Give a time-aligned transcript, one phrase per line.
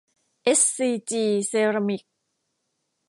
[0.43, 2.13] เอสซีจี เซรามิกส์